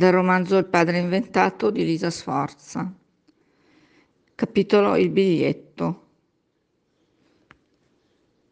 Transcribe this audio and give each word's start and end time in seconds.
Dal 0.00 0.12
romanzo 0.12 0.56
Il 0.56 0.64
padre 0.64 0.96
inventato 0.96 1.70
di 1.70 1.84
Lisa 1.84 2.08
Sforza. 2.08 2.90
Capitolo 4.34 4.96
Il 4.96 5.10
biglietto. 5.10 6.06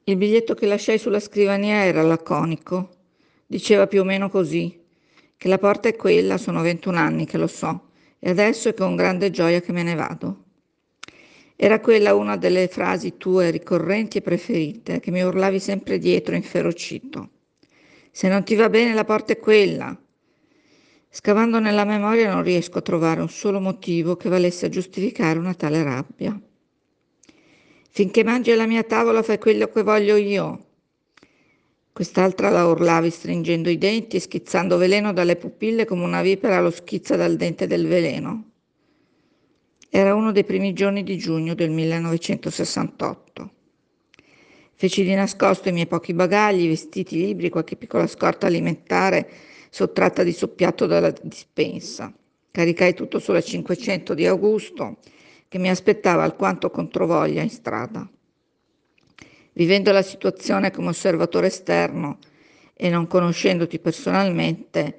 Il 0.05 0.17
biglietto 0.19 0.53
che 0.53 0.67
lasciai 0.67 0.99
sulla 0.99 1.21
scrivania 1.21 1.85
era 1.85 2.03
laconico. 2.03 2.91
Diceva 3.47 3.87
più 3.87 4.03
o 4.03 4.05
meno 4.05 4.29
così, 4.29 4.79
che 5.39 5.49
la 5.49 5.57
porta 5.57 5.89
è 5.89 5.97
quella, 5.97 6.37
sono 6.37 6.61
21 6.61 6.99
anni 6.99 7.25
che 7.25 7.39
lo 7.39 7.47
so, 7.47 7.93
e 8.19 8.29
adesso 8.29 8.69
è 8.69 8.75
con 8.75 8.95
grande 8.95 9.31
gioia 9.31 9.63
che 9.63 9.73
me 9.73 9.83
ne 9.83 9.95
vado. 9.95 10.45
Era 11.57 11.81
quella 11.81 12.15
una 12.15 12.37
delle 12.37 12.69
frasi 12.69 13.17
tue 13.17 13.49
ricorrenti 13.49 14.19
e 14.19 14.21
preferite, 14.21 15.01
che 15.01 15.11
mi 15.11 15.23
urlavi 15.23 15.61
sempre 15.61 15.97
dietro 15.97 16.35
inferocito. 16.35 17.31
Se 18.11 18.29
non 18.29 18.45
ti 18.45 18.55
va 18.55 18.69
bene 18.69 18.93
la 18.93 19.07
porta 19.07 19.33
è 19.33 19.39
quella, 19.39 19.99
Scavando 21.11 21.59
nella 21.59 21.85
memoria 21.85 22.33
non 22.33 22.43
riesco 22.43 22.79
a 22.79 22.83
trovare 22.83 23.21
un 23.21 23.31
solo 23.31 23.61
motivo 23.61 24.17
che 24.17 24.29
valesse 24.29 24.67
a 24.67 24.69
giustificare 24.69 25.39
una 25.39 25.55
tale 25.55 25.83
rabbia. 25.83 26.39
Finché 27.91 28.23
mangi 28.23 28.51
alla 28.51 28.67
mia 28.67 28.83
tavola 28.83 29.23
fai 29.23 29.39
quello 29.39 29.69
che 29.69 29.83
voglio 29.83 30.17
io. 30.17 30.67
Quest'altra 31.93 32.51
la 32.51 32.67
urlavi 32.67 33.11
stringendo 33.11 33.71
i 33.71 33.79
denti 33.79 34.17
e 34.17 34.21
schizzando 34.21 34.77
veleno 34.77 35.13
dalle 35.13 35.35
pupille 35.35 35.85
come 35.85 36.05
una 36.05 36.23
vipera 36.23 36.61
lo 36.61 36.71
schizza 36.71 37.17
dal 37.17 37.37
dente 37.37 37.67
del 37.67 37.89
veleno. 37.89 38.51
Era 39.89 40.15
uno 40.15 40.31
dei 40.31 40.45
primi 40.45 40.75
giorni 40.75 41.03
di 41.03 41.17
giugno 41.17 41.55
del 41.55 41.71
1968. 41.71 43.51
Feci 44.81 45.03
di 45.03 45.13
nascosto 45.13 45.69
i 45.69 45.73
miei 45.73 45.89
pochi 45.89 46.15
bagagli, 46.15 46.69
vestiti, 46.69 47.17
libri, 47.17 47.49
qualche 47.49 47.75
piccola 47.75 48.07
scorta 48.07 48.47
alimentare 48.47 49.29
sottratta 49.71 50.23
di 50.23 50.31
soppiatto 50.31 50.87
dalla 50.87 51.13
dispensa. 51.21 52.15
Caricai 52.53 52.95
tutto 52.95 53.19
sulla 53.19 53.41
500 53.41 54.15
di 54.15 54.25
Augusto, 54.25 54.99
che 55.49 55.59
mi 55.59 55.69
aspettava 55.69 56.23
alquanto 56.23 56.71
controvoglia 56.71 57.43
in 57.43 57.51
strada. 57.51 58.09
Vivendo 59.55 59.91
la 59.91 60.03
situazione 60.03 60.71
come 60.71 60.91
osservatore 60.91 61.49
esterno 61.49 62.19
e 62.73 62.89
non 62.89 63.09
conoscendoti 63.09 63.81
personalmente, 63.81 64.99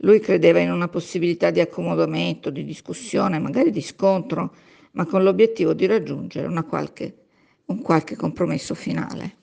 lui 0.00 0.20
credeva 0.20 0.58
in 0.58 0.70
una 0.70 0.88
possibilità 0.88 1.48
di 1.48 1.60
accomodamento, 1.60 2.50
di 2.50 2.66
discussione, 2.66 3.38
magari 3.38 3.70
di 3.70 3.80
scontro, 3.80 4.54
ma 4.90 5.06
con 5.06 5.22
l'obiettivo 5.22 5.72
di 5.72 5.86
raggiungere 5.86 6.52
qualche, 6.64 7.25
un 7.66 7.82
qualche 7.82 8.16
compromesso 8.16 8.74
finale. 8.74 9.36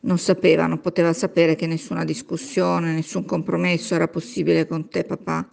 Non 0.00 0.18
sapeva, 0.18 0.66
non 0.66 0.80
poteva 0.80 1.12
sapere 1.12 1.56
che 1.56 1.66
nessuna 1.66 2.04
discussione, 2.04 2.94
nessun 2.94 3.24
compromesso 3.24 3.94
era 3.94 4.08
possibile 4.08 4.66
con 4.66 4.88
te, 4.88 5.04
papà, 5.04 5.48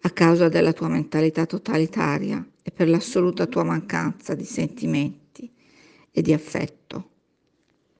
a 0.00 0.10
causa 0.10 0.48
della 0.48 0.72
tua 0.72 0.88
mentalità 0.88 1.46
totalitaria 1.46 2.46
e 2.62 2.70
per 2.70 2.88
l'assoluta 2.88 3.46
tua 3.46 3.64
mancanza 3.64 4.34
di 4.34 4.44
sentimenti 4.44 5.50
e 6.10 6.20
di 6.20 6.32
affetto. 6.32 7.12